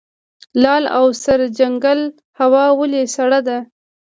لعل 0.61 0.83
او 0.97 1.05
سرجنګل 1.23 2.01
هوا 2.39 2.65
ولې 2.79 3.01
سړه 3.15 3.39
ده؟ 3.47 3.57